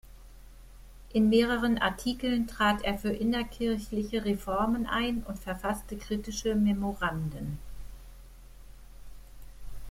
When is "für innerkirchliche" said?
2.97-4.25